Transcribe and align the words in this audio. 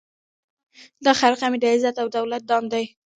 دا 1.05 1.11
خرقه 1.19 1.47
مي 1.51 1.57
د 1.61 1.65
عزت 1.73 1.95
او 2.01 2.07
دولت 2.17 2.43
دام 2.49 2.63
دی 2.73 2.85